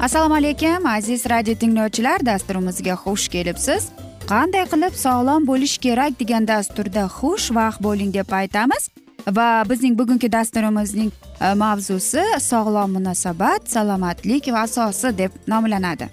[0.00, 3.88] assalomu alaykum aziz radio tinglovchilar dasturimizga xush kelibsiz.
[4.30, 8.88] Qanday qilib sog'lom bo'lish kerak degan dasturda xush vaqt bo'ling deb aytamiz.
[9.36, 16.08] Va bizning bugungi dasturimizning e, mavzusi sog'lom munosabat salomatlik va asosi deb nomlanadi.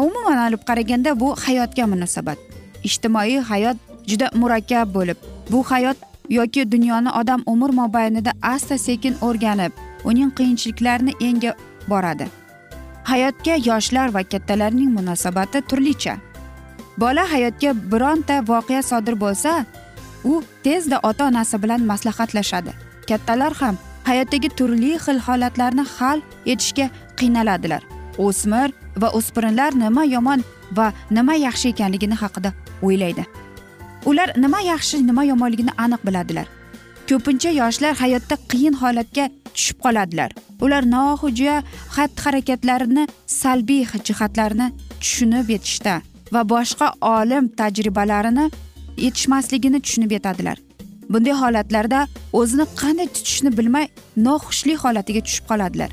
[0.00, 2.38] Umuman olib qaraganda bu hayotga munosabat.
[2.84, 3.76] Ijtimoiy hayot
[4.10, 5.18] juda murakkab bo'lib
[5.50, 5.96] bu hayot
[6.28, 9.72] yoki dunyoni odam umr mobaynida asta sekin o'rganib
[10.04, 11.54] uning qiyinchiliklarini yengib
[11.88, 12.41] boradi.
[13.04, 16.18] Hayotga yoshlar va kattalarning munosabati turlicha.
[16.96, 19.64] Bola hayotga bironta voqea sodir bo'lsa
[20.24, 22.72] u tezda ota onasi bilan maslahatlashadi.
[23.08, 23.76] Kattalar ham
[24.08, 27.82] hayotdagi turli xil holatlarni hal etishga qiynaladilar.
[28.18, 28.68] O'smir
[29.02, 30.44] va o'spirinlar nima yomon
[30.76, 32.52] va nima yaxshi ekanligini haqida
[32.82, 33.24] o'ylaydi.
[34.10, 36.46] Ular nima yaxshi nima yomonligini aniq biladilar.
[37.12, 39.24] Ko'pincha yoshlar hayotda qiyin holatga
[39.54, 40.30] tushib qoladilar.
[40.64, 41.54] Ular nohuja
[41.96, 43.04] xatti harakatlarini
[43.40, 44.66] salbiy jihatlarini
[45.02, 45.94] tushunib yetishda
[46.34, 46.86] va boshqa
[47.16, 48.46] olim tajribalarini
[49.04, 50.56] yetishmasligini tushunib yetadilar.
[51.12, 52.00] Bunday holatlarda
[52.40, 53.86] o'zini qanday tutishni bilmay
[54.26, 55.90] noxushlik holatiga tushib qoladilar.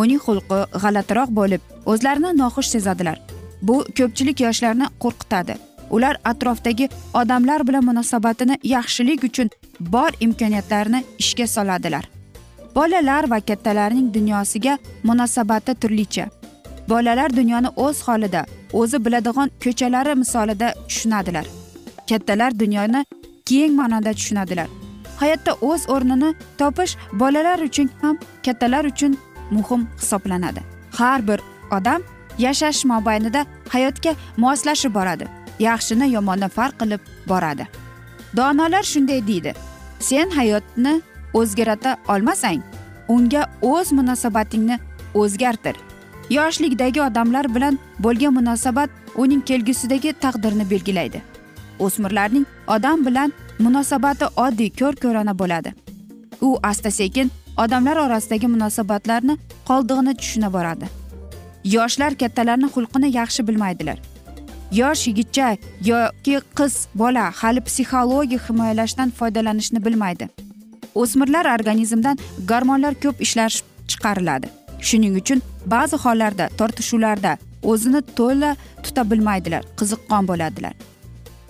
[0.00, 3.16] Uning xulqi g'alatiroq bo'lib o'zlarini noxush sezadilar.
[3.66, 5.54] Bu ko'pchilik yoshlarni qo'rqitadi.
[5.90, 9.50] Ular atrofdagi odamlar bilan munosabatini yaxshilik uchun
[9.80, 12.08] bor imkoniyatlarni ishga soladilar.
[12.74, 16.28] Bolalar va kattalarning dunyosiga munosabati turlicha.
[16.88, 21.46] Bolalar dunyoni o'z holida o'zi biladigan ko'chalari misolida tushunadilar.
[22.08, 23.04] Kattalar dunyoni
[23.46, 24.68] keng ma'noda tushunadilar.
[25.20, 29.18] Hayotda o'z o'rnini topish bolalar uchun ham kattalar uchun
[29.50, 30.60] muhim hisoblanadi.
[30.98, 31.40] Har bir
[31.76, 32.02] odam
[32.38, 35.26] yashash mobaynida hayotga moslashib boradi.
[35.58, 37.66] Yaxshini yomondan farq qilib boradi.
[38.36, 39.54] Donolar shunday deydi.
[40.00, 41.02] Sen hayotni
[41.34, 42.62] o'zgarata olmasang
[43.08, 44.78] unga o'z munosabatingni
[45.14, 45.76] o'zgartir.
[46.30, 51.22] Yoshlikdagi odamlar bilan bo'lgan munosabat uning kelgusidagi taqdirini belgilaydi.
[51.78, 55.74] O'smirlarning odam bilan munosabati oddiy ko'r ko'rona bo'ladi.
[56.40, 59.38] U asta sekin odamlar orasidagi munosabatlarni
[59.68, 60.86] qoldig'ini tushuna boradi.
[61.64, 63.98] Yoshlar kattalarni xulqini yaxshi bilmaydilar.
[64.80, 65.48] Yosh yigitcha
[65.90, 70.28] yoki qiz bola hali psixologik himoyalashdan foydalanishni bilmaydi.
[70.94, 72.18] O'smirlar organizmdan
[72.50, 73.52] gormonlar ko'p ishlab
[73.90, 74.46] chiqariladi.
[74.88, 75.42] Shuning uchun
[75.74, 77.32] ba'zi hollarda tortishuvlarda
[77.72, 78.50] o'zini to'la
[78.84, 80.74] tuta bilmaydilar qiziqqon bo'ladilar.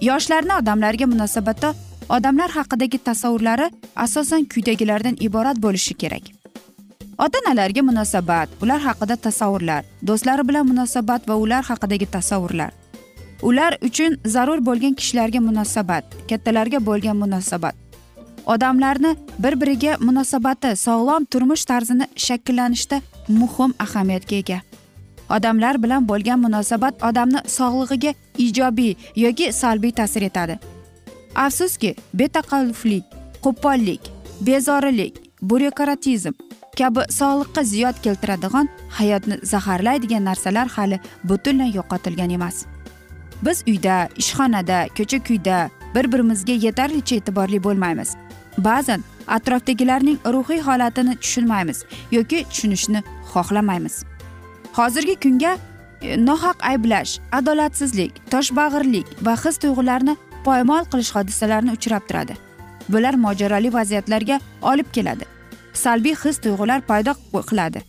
[0.08, 1.74] Yoshlarni odamlarga munosabatda
[2.16, 3.66] odamlar haqidagi tasavvurlari
[4.06, 6.24] asosan quyidagilardan iborat bo'lishi kerak.
[7.24, 12.83] Ota onalarga munosabat ular haqida tasavvurlar do'stlari bilan munosabat va ular haqidagi tasavvurlar.
[13.48, 17.74] Ular uchun zarur bo'lgan kishilarga munosabat kattalarga bo'lgan munosabat.
[18.46, 24.58] Odamlarni bir biriga munosabati sog'lom turmush tarzini shakllanishda muhim ahamiyatga ega.
[25.36, 28.14] Odamlar bilan bo'lgan munosabat odamni sog'lig'iga
[28.46, 30.58] ijobiy yoki salbiy ta'sir etadi.
[31.34, 33.04] Afsuski betaqalluflik
[33.44, 34.02] qo'pollik
[34.46, 36.34] bezorilik byurokratizm
[36.78, 38.68] kabi sog'liqqa ziyod keltiradigan
[38.98, 42.56] hayotni zaharlaydigan narsalar hali butunlay yo'qotilgan emas.
[43.42, 48.16] Biz uyda ishxonada ko'cha kuyda bir birimizga yetarlicha e'tiborli bo'lmaymiz.
[48.58, 53.02] Ba'zan atrofdagilarning ruhiy holatini tushunmaymiz yoki tushunishni
[53.32, 54.04] xohlamaymiz.
[54.72, 55.58] Hozirgi kunga
[56.02, 62.34] e, nohaq ayblash adolatsizlik toshbag'irlik va his tuyg'ularni poymol qilish hodisalarini uchrab turadi.
[62.88, 65.24] Bular mojaroli vaziyatlarga olib keladi.
[65.72, 67.14] Salbiy his tuyg'ular paydo
[67.50, 67.82] qiladi.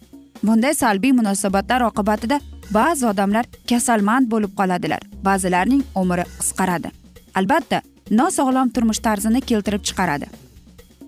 [0.44, 2.40] Bunday salbiy munosabatlar oqibatida
[2.72, 5.02] ba'zi odamlar kasalmand bo'lib qoladilar.
[5.24, 6.90] Ba'zilarning umri qisqaradi.
[7.36, 7.82] Albatta
[8.12, 10.28] nosog'lom turmush tarzini keltirib chiqaradi.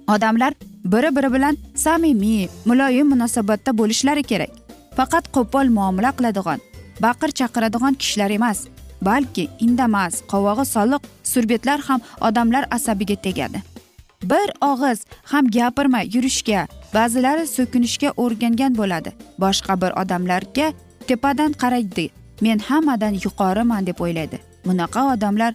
[0.07, 0.53] Odamlar
[0.85, 4.51] biri biri bilan samimiy muloyim munosabatda bo'lishlari kerak.
[4.97, 6.59] Faqat qo'pol muomala qiladigan
[7.05, 8.59] baqir chaqiradigan kishilar emas
[9.01, 13.61] balki indamas qovog'i soliq surbetlar ham odamlar asabiga tegadi.
[14.23, 19.11] Bir og'iz ham gapirmay yurishga ba'zilari so'kinishga o'rgangan bo'ladi.
[19.43, 20.73] Boshqa bir odamlarga
[21.09, 22.09] tepadan qaraydi.
[22.41, 24.37] Men hammadan yuqoriman deb o'ylaydi
[24.67, 25.53] bunaqa odamlar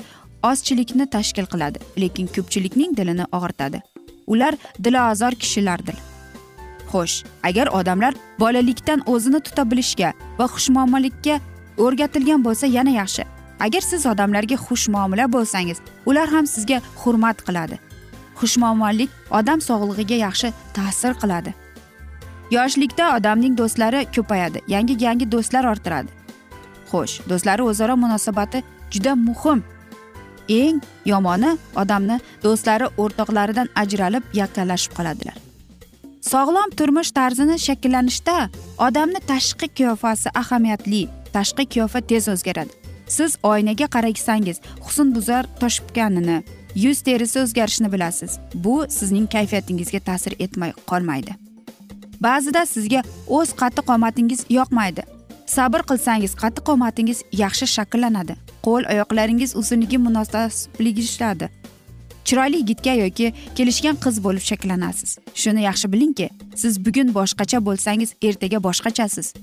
[0.50, 3.82] ozchilikni tashkil qiladi lekin ko'pchilikning dilini og'ritadi.
[4.32, 4.54] Ular
[4.84, 5.96] dilozor kishilardir.
[6.92, 7.16] Xo'sh
[7.48, 11.38] agar odamlar bolalikdan o'zini tuta bilishga va xushmuomalikka
[11.84, 13.24] o'rgatilgan bo'lsa yana yaxshi.
[13.66, 17.76] Agar siz odamlarga xushmuomala bo'lsangiz ular ham sizga hurmat qiladi.
[18.40, 21.54] Xushmuomallik odam sog'lig'iga yaxshi ta'sir qiladi.
[22.52, 26.10] Yoshlikda odamning do'stlari ko'payadi yangi yangi do'stlar orttiradi.
[26.90, 28.62] Xo'sh do'stlari o'zaro munosabati
[28.92, 29.62] juda muhim.
[30.60, 30.82] Eng
[31.12, 31.50] yomoni
[31.82, 35.36] odamni do'stlari o'rtoqlaridan ajralib yakkalashib qoladilar.
[36.32, 38.36] Sog'lom turmush tarzini shakllanishda
[38.86, 41.02] odamni tashqi qiyofasi ahamiyatli
[41.36, 42.72] tashqi qiyofa tez o'zgaradi.
[43.16, 46.38] Siz oynaga qarasangiz husnbuzar toshibganini
[46.84, 48.38] yuz terisi o'zgarishini bilasiz.
[48.54, 51.41] Bu sizning kayfiyatingizga ta'sir etmay qolmaydi.
[52.26, 55.02] Ba'zida sizga o'z qattiq qomatingiz yoqmaydi.
[55.56, 58.36] Sabr qilsangiz qattiq qomatingiz yaxshi shakllanadi.
[58.66, 61.48] Qo'l oyoqlaringiz uzunligi munosablashadi
[62.24, 65.18] chiroyli yigitga yoki kelishgan qiz bo'lib shakllanasiz.
[65.42, 66.28] Shuni yaxshi bilingki
[66.62, 69.34] siz bugun boshqacha bo'lsangiz ertaga boshqachasiz.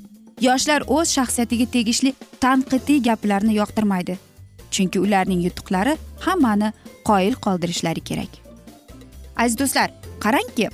[0.48, 4.16] Yoshlar o'z shaxsiyatiga tegishli tanqidiy gaplarni yoqtirmaydi
[4.72, 6.74] chunki ularning yutuqlari hammani
[7.10, 8.32] qoyil qoldirishlari kerak.
[9.38, 9.90] Aziz do'stlar
[10.24, 10.70] qarangki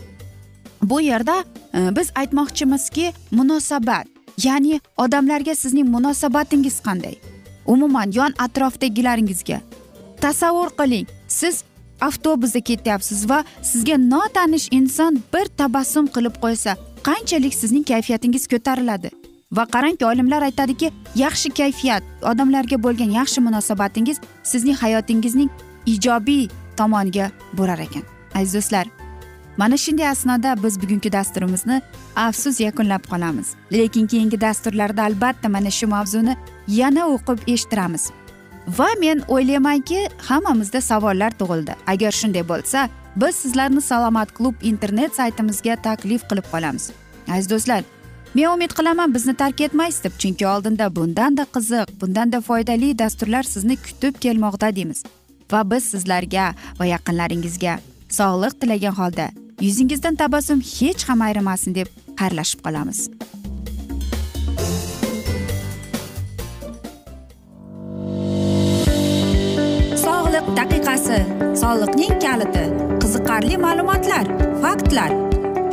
[0.81, 1.43] bu yerda
[1.75, 4.07] biz aytmoqchimizki munosabat
[4.43, 7.15] ya'ni odamlarga sizning munosabatingiz qanday?
[7.65, 9.61] Umuman yon atrofdagilaringizga.
[10.21, 11.63] Tasavvur qiling siz
[12.01, 19.09] avtobusda ketyapsiz va sizga notanish inson bir tabassum qilib qo'ysa qanchalik sizning kayfiyatingiz ko'tariladi?
[19.51, 25.49] Va qarangki olimlar aytadiki yaxshi kayfiyat odamlarga bo'lgan yaxshi munosabatingiz sizning hayotingizning
[25.85, 28.03] ijobiy tomoniga borar ekan.
[28.35, 28.94] Aziz do'stlar
[29.57, 31.81] mana shunday asnoda biz bugungi dasturimizni
[32.15, 33.47] afsus yakunlab qolamiz.
[33.73, 36.37] Lekin keyingi dasturlarda albatta mana shu mavzuni
[36.67, 38.11] yana o'qib eshittiramiz.
[38.67, 41.75] Va men o'ylaymanki hammamizda savollar tug'ildi.
[41.87, 46.91] Agar shunday bo'lsa biz sizlarni salomat klub internet saytimizga taklif qilib qolamiz.
[47.31, 47.83] Aziz do'stlar
[48.35, 53.75] men umid qilaman bizni tark etmaysiz deb chunki oldinda bundanda qiziq bundanda foydali dasturlar sizni
[53.75, 55.03] kutib kelmoqda deymiz.
[55.51, 57.79] Va biz sizlarga va yaqinlaringizga
[58.09, 59.29] sog'lik tilagan holda
[59.61, 61.87] yuzingizdan tabassum hech ham ayrimasin deb
[62.19, 62.99] xayrlashib qolamiz.
[70.05, 71.19] Sog'liq daqiqasi
[71.61, 72.65] soliqning kaliti
[73.01, 74.25] qiziqarli ma'lumotlar
[74.63, 75.11] faktlar.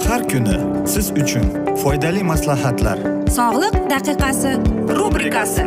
[0.09, 0.57] Har kuni
[0.93, 1.47] siz uchun
[1.83, 2.99] foydali maslahatlar.
[3.39, 4.53] Sog'liq daqiqasi
[4.99, 5.67] rubrikasi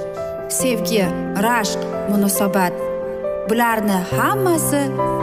[0.51, 1.05] sevgi
[1.43, 1.79] rashq
[2.09, 2.73] munosabat.
[3.49, 4.81] Bularni hammasi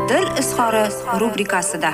[0.08, 0.84] dil izhori
[1.20, 1.90] rubrikasida.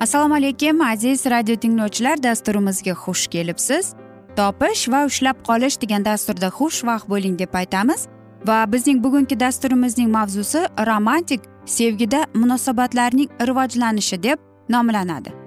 [0.00, 3.94] Assalomu alaykum aziz radio tinglovchilar dasturimizga xush kelibsiz.
[4.36, 8.08] Topish va ushlab qolish degan dasturda xushvaqt bo'ling deb aytamiz
[8.46, 15.43] va bizning bugungi dasturimizning mavzusi romantik sevgida munosabatlarning rivojlanishi deb nomlanadi.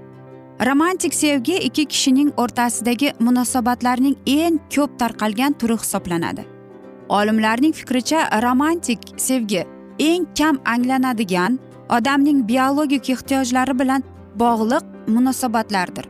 [0.66, 6.46] Romantik sevgi ikki kishining o'rtasidagi munosabatlarning eng ko'p tarqalgan turi hisoblanadi.
[7.10, 9.66] Olimlarning fikricha romantik sevgi
[10.00, 11.60] eng kam anglanadigan
[11.90, 14.04] odamning biologik ehtiyojlari bilan
[14.36, 16.06] bog'liq munosabatlardir.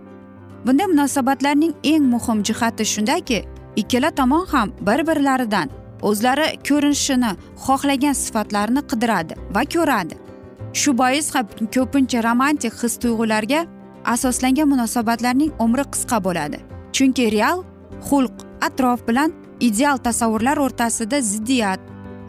[0.66, 5.70] Bunday munosabatlarning eng muhim jihati shundaki ikkala tomon ham bir birlaridan
[6.02, 7.32] o'zlari ko'rinishini
[7.66, 10.16] xohlagan sifatlarni qidiradi va ko'radi.
[10.74, 13.77] Shu bois ham ko'pincha romantik his tuyg'ularga
[14.14, 16.58] asoslangan munosabatlarning umri qisqa bo'ladi.
[16.96, 17.64] Chunki real
[18.08, 18.36] xulq
[18.68, 21.80] atrof bilan ideal tasavvurlar o'rtasida ziddiyat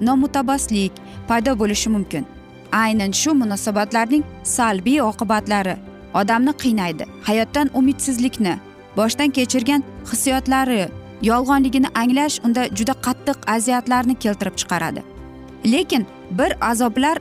[0.00, 0.92] nomutabaslik
[1.28, 2.24] paydo bo'lishi mumkin.
[2.72, 5.76] Aynan shu munosabatlarning salbiy oqibatlari
[6.14, 7.04] odamni qiynaydi.
[7.28, 8.54] Hayotdan umidsizlikni
[8.96, 10.88] boshdan kechirgan hissiyotlari
[11.30, 15.02] yolg'onligini anglash unda juda qattiq aziyatlarni keltirib chiqaradi.
[15.72, 16.06] Lekin
[16.38, 17.18] bir azoblar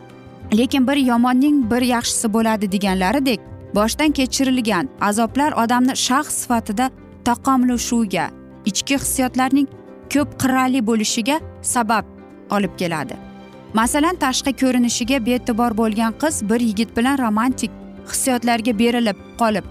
[0.53, 3.39] lekin bir yomonning bir yaxshisi bo'ladi deganlaridek
[3.75, 6.89] boshdan kechirilgan azoblar odamni shaxs sifatida
[7.25, 8.25] taqomlashuviga
[8.65, 9.67] ichki hissiyotlarning
[10.13, 12.05] ko'p qirrali bo'lishiga sabab
[12.55, 13.15] olib keladi.
[13.73, 17.71] Masalan tashqi ko'rinishiga bee'tibor bo'lgan qiz bir yigit bilan romantik
[18.11, 19.65] hissiyotlarga berilib qolib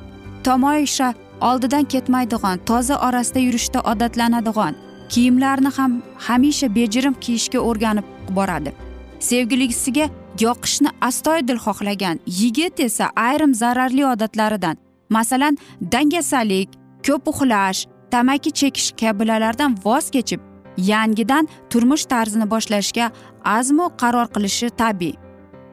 [0.45, 4.75] tomoisha oldidan ketmaydigan toza orasida yurishda odatlanadigan
[5.09, 8.05] kiyimlarni ham hamisha bejirim kiyishga o'rganib
[8.37, 8.73] boradi.
[9.21, 10.09] Sevgilisiga
[10.41, 14.77] yoqishni astoydil xohlagan yigit esa ayrim zararli odatlaridan
[15.17, 15.59] masalan
[15.93, 16.69] dangasalik
[17.07, 20.41] ko'p uxlash tamaki chekish kabilardan voz kechib
[20.77, 23.11] yangidan turmush tarzini boshlashga
[23.45, 25.15] azmu qaror qilishi tabiiy.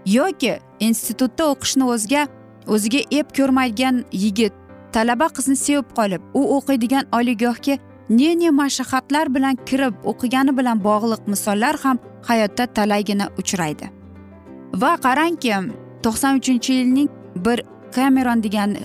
[0.05, 2.27] Yoki institutda o'qishni o'ziga
[2.73, 4.53] o'ziga ep ko'rmagan yigit
[4.95, 7.75] talaba qizni sevib qolib u o'qiydigan oliygohga
[8.09, 11.97] ne ne mashaqqatlar bilan kirib o'qigani bilan bog'liq misollar ham
[12.29, 14.02] hayotda talaygina uchraydi.
[14.81, 15.53] Va qarangki
[16.03, 17.09] to'qson uchinchi yilning
[17.45, 17.63] bir
[17.95, 18.77] kameron degan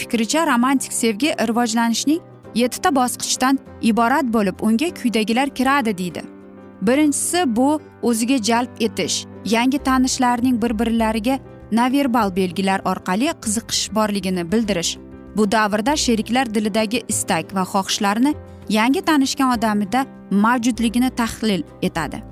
[0.00, 2.20] fikricha romantik sevgi rivojlanishning
[2.54, 3.58] yettita bosqichdan
[3.90, 6.22] iborat bo'lib unga quyidagilar kiradi deydi.
[6.82, 11.38] Birinchisi bu o'ziga jalb etish yangi tanishlarning bir birlariga
[11.72, 14.98] naverbal belgilar orqali qiziqish borligini bildirish
[15.36, 18.34] bu davrda sheriklar dilidagi istak va xohishlarni
[18.68, 22.22] yangi tanishgan odamida mavjudligini tahlil etadi.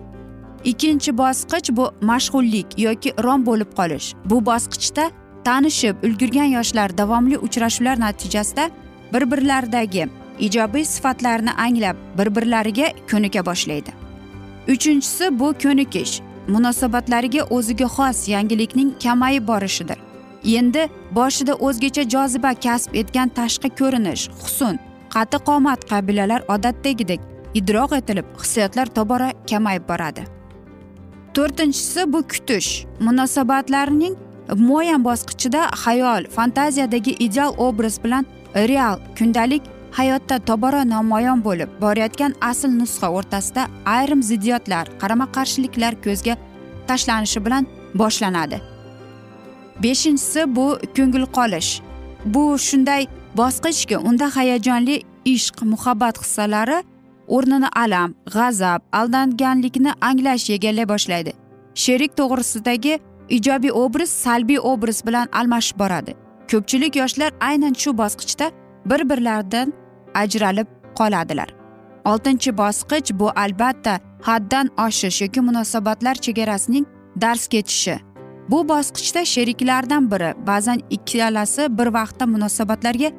[0.71, 4.15] Ikkinchi bosqich bu mashg'ullik yoki rom bo'lib qolish.
[4.25, 5.11] Bu bosqichda
[5.45, 8.71] tanishib ulgurgan yoshlar davomli uchrashuvlar natijasida
[9.13, 10.09] bir birlaridagi
[10.39, 13.91] ijobiy sifatlarni anglab bir birlariga ko'nika boshlaydi.
[14.69, 16.21] Uchinchisi bu ko'nikish.
[16.49, 19.99] Munosabatlariga o'ziga xos yangilikning kamayib borishidir.
[20.45, 24.79] Endi boshida o'zgacha joziba kasb etgan tashqi ko'rinish husn
[25.15, 27.21] qattiq qomat qabilalar odatdagidek
[27.55, 30.36] idroq etilib hissiyotlar tobora kamayib boradi.
[31.37, 32.87] To'rtinchisi bu kutish.
[33.01, 34.15] Munosabatlarning
[34.69, 39.63] muayyan bosqichida xayol fantaziyadagi ideal obraz bilan real kundalik
[39.99, 43.63] hayotda tobora namoyon bo'lib borayotgan asl nusxa o'rtasida
[43.97, 46.35] ayrim ziddiyatlar qarama qarshiliklar ko'zga
[46.89, 48.61] tashlanishi bilan boshlanadi.
[49.83, 50.67] Beshinchisi bu
[50.97, 51.71] ko'ngil qolish.
[52.25, 53.03] Bu shunday
[53.41, 56.79] bosqichki unda hayajonli ishq muhabbat hissalari
[57.29, 61.33] o'rnini alam g'azab aldanganlikni anglash egallay boshlaydi.
[61.75, 66.15] Sherik to'g'risidagi ijobiy obraz salbiy obraz bilan almashib boradi.
[66.51, 68.51] Ko'pchilik yoshlar aynan shu bosqichda
[68.91, 69.73] bir birlaridan
[70.15, 70.67] ajralib
[70.99, 71.49] qoladilar.
[72.05, 76.87] Oltinchi bosqich bu albatta haddan oshish yoki munosabatlar chegarasining
[77.21, 77.97] dars ketishi.
[78.51, 83.11] Bu bosqichda sheriklardan biri ba'zan ikkalasi bir vaqtda munosabatlarga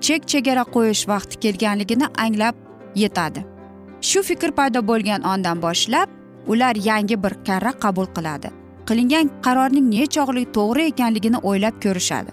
[0.00, 2.54] chek chegara qo'yish vaqti kelganligini anglab
[2.94, 3.55] yetadi.
[4.00, 6.08] Shu fikr paydo bo'lgan ondan boshlab
[6.46, 8.50] ular yangi bir karra qabul qiladi.
[8.88, 12.30] Qilingan qarorning nechog'lik to'g'ri ekanligini o'ylab ko'rishadi.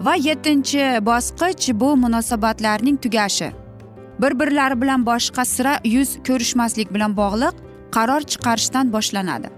[0.00, 3.50] Va yettinchi bosqich bu munosabatlarning tugashi.
[4.20, 7.54] Bir birlari bilan boshqa sira yuz ko'rishmaslik bilan bog'liq
[7.96, 9.48] qaror chiqarishdan boshlanadi.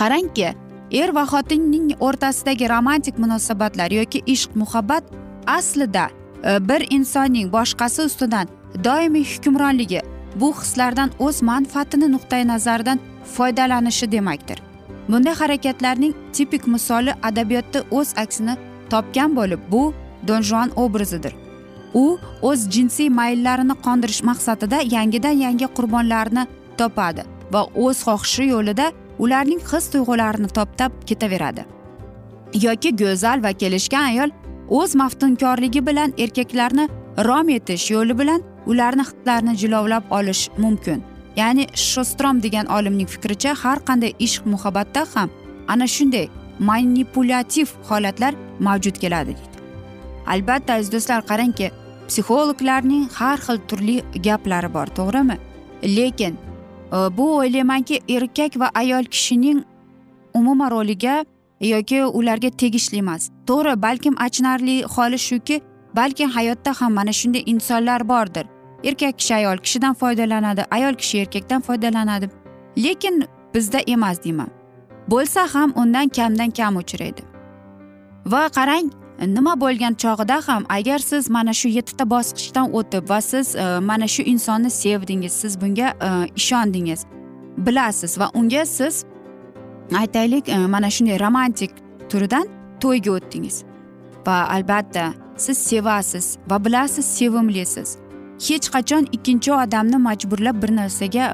[0.00, 0.48] Qarangki
[0.92, 5.04] er va xotinning o'rtasidagi romantik munosabatlar yoki ishq muhabbat
[5.46, 6.08] aslida
[6.44, 8.48] e, bir insonning boshqasi ustidan
[8.84, 10.00] doimiy hukmronligi
[10.40, 12.98] bu hislardan o'z manfaatini nuqtai nazaridan
[13.34, 14.58] foydalanishi demakdir.
[15.08, 18.56] Bunday harakatlarning tipik misoli adabiyotda o'z aksini
[18.90, 19.94] topgan bo'lib bu
[20.28, 21.34] don juan obrazidir.
[21.94, 26.46] U o'z jinsiy mayllarini qondirish maqsadida yangidan yangi qurbonlarni
[26.78, 27.22] topadi
[27.52, 31.64] va o'z xohishi yo'lida ularning his tuyg'ularini toptab ketaveradi.
[32.66, 34.30] Yoki go'zal va kelishgan ayol
[34.78, 36.88] o'z maftunkorligi bilan erkaklarni
[37.28, 41.02] rom etish yo'li bilan ularni hislarini jilovlab olish mumkin.
[41.36, 45.30] Ya'ni shostrom degan olimning fikricha har qanday ishq muhabbatda ham
[45.68, 46.28] ana shunday
[46.58, 49.58] manipulyativ holatlar mavjud keladi deydi.
[50.26, 51.70] Albatta aziz do'stlar qarangki
[52.08, 55.36] psixologlarning har xil turli gaplari bor to'g'rimi?
[55.96, 59.64] Lekin e, bu o'ylaymanki erkak va ayol kishining
[60.34, 61.24] umuman roliga
[61.60, 63.30] yoki ularga tegishli emas.
[63.46, 65.60] To'g'ri balkim achinarli holi shuki
[65.96, 68.46] balki hayotda ham mana shunday insonlar bordir.
[68.84, 72.30] Erkak kishi ayol kishidan foydalanadi ayol kishi erkakdan foydalanadi.
[72.76, 74.48] Lekin bizda emas deyman.
[75.08, 77.22] Bo'lsa ham undan kamdan kam uchraydi.
[78.26, 78.90] Va qarang
[79.26, 84.08] nima bo'lgan chog'ida ham agar siz mana shu yettita bosqichdan o'tib va siz e, mana
[84.08, 87.06] shu insonni sevdingiz siz bunga e, ishondingiz
[87.56, 89.04] bilasiz va unga siz
[89.98, 91.70] aytaylik e, mana shunday romantik
[92.10, 92.46] turidan
[92.80, 93.64] to'yga o'tdingiz.
[94.26, 95.12] Va albatta
[95.46, 97.96] siz sevasiz va bilasiz sevimlisiz.
[98.48, 101.26] Hech qachon ikkinchi odamni majburlab bir narsaga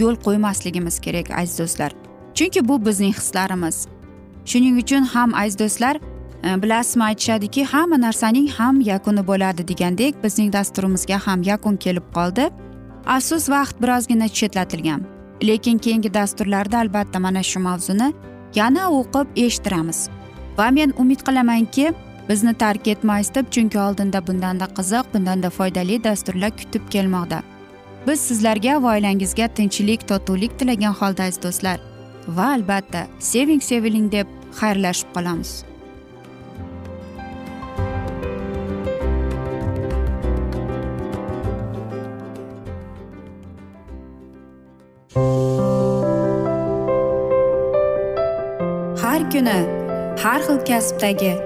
[0.00, 1.92] yo'l qo'ymasligimiz kerak aziz do'stlar.
[2.36, 3.86] Chunki bu bizning hislarimiz.
[4.44, 5.96] Shuning uchun ham aziz do'stlar
[6.44, 12.50] e, bilasizmi aytishadiki hamma narsaning ham yakuni bo'ladi degandek bizning dasturimizga ham yakun kelib qoldi.
[13.06, 15.00] Afsus vaqt birozgina chetlatilgan.
[15.42, 18.12] Lekin keyingi dasturlarda albatta mana shu mavzuni
[18.54, 20.08] yana o'qib eshittiramiz.
[20.58, 21.92] Va men umid qilamanki
[22.28, 27.42] bizni tark etmaysiz deb chunki oldinda bundanda qiziq bundanda foydali dasturlar kutib kelmoqda.
[28.06, 31.78] Biz sizlarga va oilangizga tinchlik totuvlik tilagan holda aziz do'stlar.
[32.28, 34.26] Va albatta seving seviling deb
[34.60, 35.64] xayrlashib qolamiz.
[49.02, 49.58] Har kuni
[50.22, 51.45] har xil kasbdagi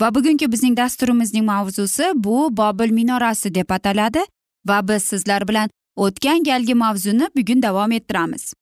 [0.00, 4.22] Va bugungi bizning dasturimizning mavzusi bu bobil minorasi deb ataladi
[4.68, 8.52] va biz sizlar bilan o'tgan galgi mavzuni bugun davom ettiramiz.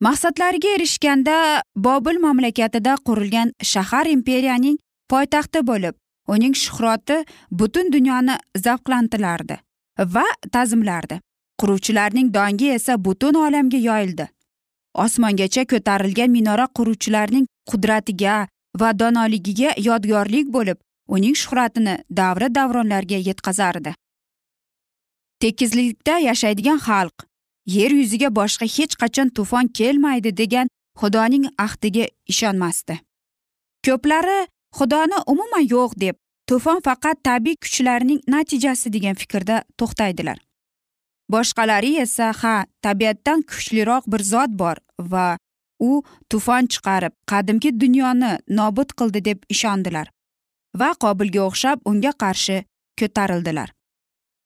[0.00, 4.78] Maqsadlariga erishganda bobil mamlakatida qurilgan shahar imperiyaning
[5.08, 5.94] poytaxti bo'lib
[6.28, 9.56] uning shuhrati butun dunyoni zavqlantirardi
[10.14, 11.20] va ta'zimlardi.
[11.60, 14.26] Quruvchilarning dongi esa butun olamga yoyildi.
[14.94, 18.48] Osmongacha ko'tarilgan minora quruvchilarning qudratiga
[18.80, 23.94] va donoligiga yodgorlik bo'lib uning shuhratini davra davronlarga yetkazardi.
[25.40, 27.26] Tekislikda yashaydigan xalq
[27.66, 30.68] yer yuziga boshqa hech qachon tufon kelmaydi degan
[31.00, 32.98] xudoning ahdiga ishonmasdi.
[33.84, 34.38] Ko'plari
[34.78, 36.16] xudoni umuman yo'q deb
[36.48, 40.38] to'fon faqat tabiiy kuchlarning natijasi degan fikrda to'xtaydilar.
[41.32, 42.54] Boshqalari esa ha
[42.84, 44.76] tabiatdan kuchliroq bir zot bor
[45.12, 45.26] va
[45.88, 50.06] u tufon chiqarib qadimgi dunyoni nobud qildi deb ishondilar
[50.80, 52.58] va qobilga o'xshab unga qarshi
[53.00, 53.68] ko'tarildilar.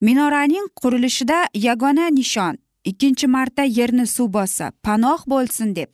[0.07, 2.59] Minoraning qurilishida yagona nishon
[2.91, 5.89] ikkinchi marta yerni suv bossa panoh bo'lsin deb.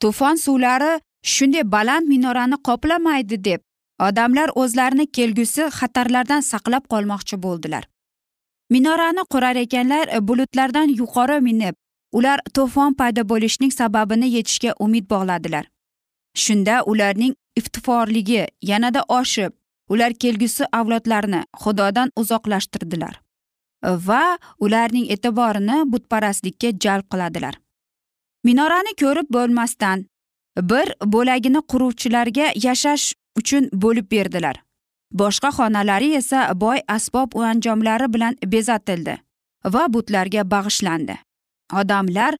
[0.00, 0.92] Tufon suvlari
[1.34, 3.60] shunday baland minorani qoplamaydi deb
[4.08, 7.84] odamlar o'zlarini kelgusi xatarlardan saqlab qolmoqchi bo'ldilar.
[8.70, 11.74] Minorani qurar ekanlar bulutlardan yuqori minib
[12.12, 15.64] ular to'fon paydo bo'lishining sababini yetishga umid bog'ladilar.
[16.34, 19.52] Shunda ularning iftiforligi yanada oshib
[19.88, 23.14] ular kelgusi avlodlarni xudodan uzoqlashtirdilar
[23.82, 27.54] va ularning e'tiborini butparastlikka jalb qiladilar.
[28.44, 30.06] Minorani ko'rib bo'lmasdan
[30.70, 34.56] bir bo'lagini quruvchilarga yashash uchun bo'lib berdilar.
[35.14, 39.16] Boshqa xonalari esa boy asbob anjomlari bilan bezatildi
[39.64, 41.16] va butlarga bag'ishlandi.
[41.80, 42.34] Odamlar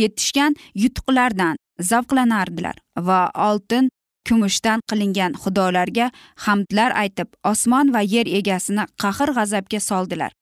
[0.00, 1.56] yetishgan yutuqlardan
[1.90, 2.76] zavqlanardilar
[3.08, 3.90] va oltin
[4.28, 6.10] kumushdan qilingan xudolarga
[6.46, 10.32] hamdlar aytib osmon va yer egasini qahr g'azabga soldilar.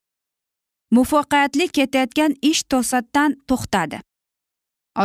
[0.95, 4.01] Muvaffaqiyatli ketayotgan ish to'satdan to'xtadi.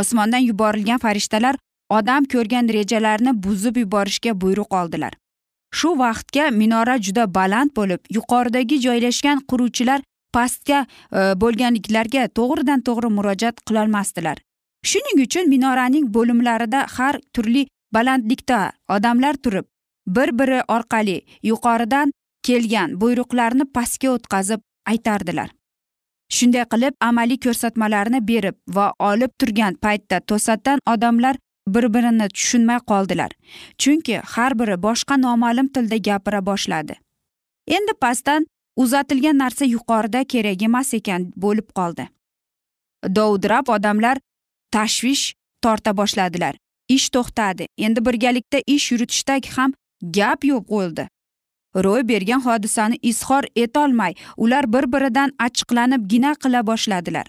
[0.01, 1.57] Osmondan yuborilgan farishtalar
[1.99, 5.13] odam ko'rgan rejalarni buzib yuborishga buyruq oldilar.
[5.79, 10.01] Shu vaqtga minora juda baland bo'lib yuqoridagi joylashgan quruvchilar
[10.37, 14.37] pastga e, bo'lganliklarga to'g'ridan to'g'ri murojaat qilolmasdilar.
[14.91, 18.61] Shuning uchun minoraning bo'limlarida har turli balandlikda
[18.97, 19.67] odamlar turib
[20.07, 21.19] bir biri orqali
[21.51, 22.13] yuqoridan
[22.47, 24.61] kelgan buyruqlarni pastga o'tkazib
[24.93, 25.49] aytardilar.
[26.37, 31.37] Shunday qilib amaliy ko'rsatmalarni berib va olib turgan paytda to'satdan odamlar
[31.75, 33.31] bir birini tushunmay qoldilar.
[33.79, 36.95] Chunki har biri boshqa noma'lum tilda gapira boshladi.
[37.77, 38.47] Endi pastdan
[38.77, 42.09] uzatilgan narsa yuqorida kerak emas ekan bo'lib qoldi.
[43.17, 44.19] Dovdirab odamlar
[44.73, 46.55] tashvish torta boshladilar.
[46.89, 47.67] Ish to'xtadi.
[47.79, 49.73] Endi birgalikda ish yuritishda ham
[50.17, 51.09] gap yo'q bo'ldi.
[51.85, 57.27] Ro'y bergan hodisani izhor etolmay ular bir biridan achchiqlanib gina qila boshladilar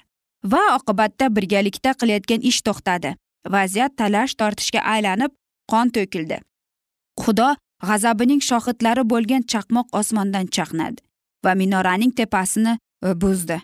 [0.51, 3.15] va oqibatda birgalikda qilayotgan ish to'xtadi.
[3.55, 5.31] Vaziyat talash tortishga aylanib
[5.71, 6.37] qon to'kildi.
[7.21, 7.49] Xudo
[7.87, 11.06] g'azabining shohidlari bo'lgan chaqmoq osmondan chaqnadi.
[11.45, 13.61] Va minoraning tepasini e, buzdi.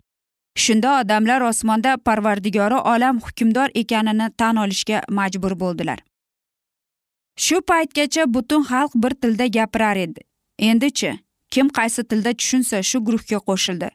[0.55, 5.99] Shunda odamlar osmonda parvardigori olam hukmdor ekanini tan olishga majbur bo'ldilar.
[7.38, 10.21] Shu paytgacha butun xalq bir tilda gapirar edi.
[10.59, 13.89] Endichi kim qaysi tilda tushunsa shu guruhga qo'shildi.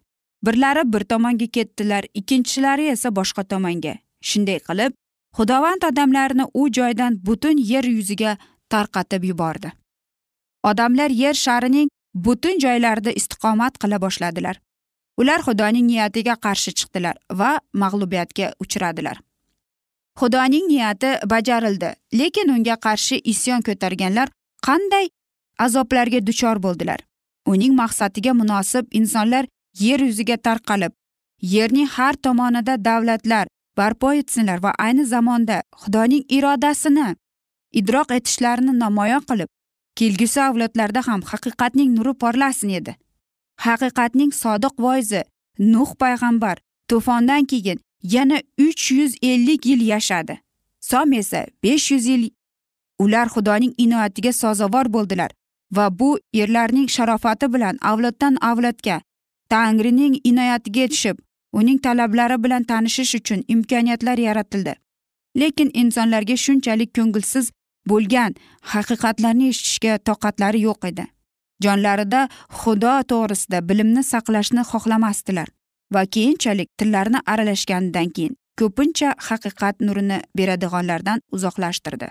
[0.47, 3.95] Birlari bir tomonga ketdilar ikkinchilari esa boshqa tomonga.
[4.29, 4.93] Shunday qilib
[5.37, 8.37] xudovand odamlarni u joydan butun yer yuziga
[8.71, 9.73] tarqatib yubordi.
[10.65, 11.89] Odamlar yer sharining
[12.25, 14.57] butun joylarida istiqomat qila boshladilar.
[15.21, 17.51] Ular xudoning niyatiga qarshi chiqdilar va
[17.83, 19.17] mag'lubiyatga uchradilar.
[20.21, 24.29] Xudoning niyati bajarildi lekin unga qarshi isyon ko'targanlar
[24.67, 25.07] qanday
[25.67, 27.01] azoblarga duchor bo'ldilar.
[27.53, 29.45] Uning maqsadiga munosib insonlar
[29.87, 30.93] yer yuziga tarqalib
[31.55, 37.09] yerning har tomonida davlatlar barpo etsinlar va ayni zamonda xudoning irodasini
[37.81, 39.49] idroq etishlarini namoyon qilib
[39.99, 42.93] kelgusi avlodlarda ham haqiqatning nuri porlasin edi.
[43.67, 45.23] Haqiqatning sodiq voizi
[45.75, 46.57] nuh payg'ambar
[46.91, 47.79] to'fondan keyin
[48.15, 50.39] yana uch yuz ellik yil yashadi.
[50.81, 52.31] Som esa besh yuz yil.
[52.99, 55.31] Ular xudoning inoyatiga sazovor bo'ldilar
[55.77, 59.01] va bu erlarning sharofati bilan avloddan avlodga
[59.51, 61.17] tangrining inoyatiga yetishib
[61.53, 64.75] uning talablari bilan tanishish uchun imkoniyatlar yaratildi.
[65.37, 67.51] Lekin insonlarga shunchalik ko'ngilsiz
[67.91, 68.35] bo'lgan
[68.73, 71.05] haqiqatlarni eshitishga toqatlari yo'q edi.
[71.65, 72.21] Jonlarida
[72.61, 75.49] xudo to'g'risida bilimni saqlashni xohlamasdilar
[75.95, 82.09] va keyinchalik tillarini aralashganidan keyin ko'pincha haqiqat nurini beradiganlardan uzoqlashtirdi.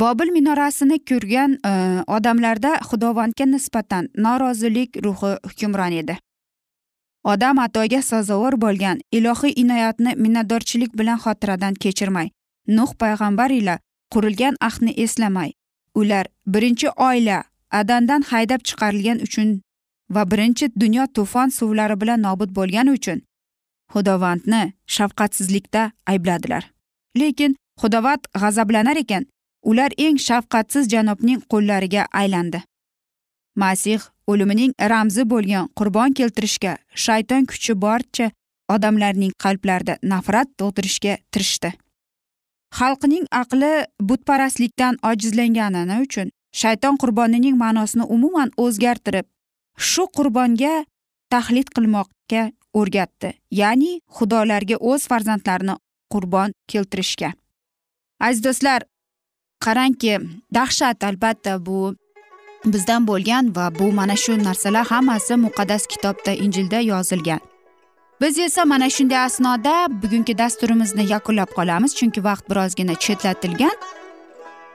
[0.00, 1.72] Bobil minorasini ko'rgan e,
[2.16, 6.16] odamlarda xudovandga nisbatan norozilik ruhi hukmron edi.
[7.32, 12.30] Odam atoga sazovor bo'lgan ilohiy inoyatni minnatdorchilik bilan xotiradan kechirmay
[12.76, 13.74] nuh payg'ambar ila
[14.12, 15.50] qurilgan ahdni eslamay
[15.94, 17.38] ular birinchi oila
[17.80, 19.48] adandan haydab chiqarilgan uchun
[20.14, 23.20] va birinchi dunyo to'fon suvlari bilan nobud bo'lgani uchun
[23.92, 26.70] xudovandni shafqatsizlikda aybladilar.
[27.18, 29.26] Lekin xudovand g'azablanar ekan
[29.70, 32.62] ular eng shafqatsiz janobning qo'llariga aylandi.
[33.56, 38.30] Masih o'limining ramzi bo'lgan qurbon keltirishga shayton kuchi barcha
[38.74, 41.70] odamlarning qalblarida nafrat tug'dirishga tirishdi.
[42.78, 43.72] Xalqning aqli
[44.08, 46.28] butparastlikdan ojizlangani uchun
[46.60, 49.26] shayton qurbonining ma'nosini umuman o'zgartirib
[49.90, 50.74] shu qurbonga
[51.32, 52.42] tahlid qilmoqqa
[52.80, 53.30] o'rgatdi.
[53.60, 55.74] Ya'ni xudolarga o'z farzandlarini
[56.12, 57.30] qurbon keltirishga.
[58.20, 58.80] Aziz do'stlar
[59.64, 60.14] qarangki
[60.54, 61.94] dahshat albatta bu
[62.72, 67.40] bizdan bo'lgan va bu mana shu narsalar hammasi muqaddas kitobda injilda yozilgan.
[68.20, 73.76] Biz esa mana shunday asnoda bugungi dasturimizni yakunlab qolamiz chunki vaqt birozgina chetlatilgan.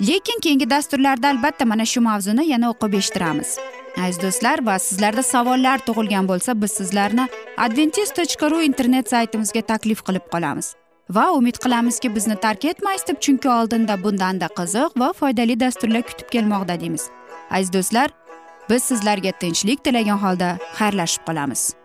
[0.01, 3.57] Lekin keyingi dasturlarda albatta mana shu mavzuni yana o'qib eshittiramiz.
[4.03, 7.27] Aziz do'stlar va sizlarda savollar tug'ilgan bo'lsa biz sizlarni
[7.57, 10.73] adventis tochka ru internet saytimizga taklif qilib qolamiz.
[11.09, 16.29] Va umid qilamizki bizni tark etmaysiz deb chunki oldinda bundanda qiziq va foydali dasturlar kutib
[16.33, 17.09] kelmoqda deymiz.
[17.51, 18.09] Aziz do'stlar
[18.69, 21.84] biz sizlarga tinchlik tilagan holda xayrlashib qolamiz.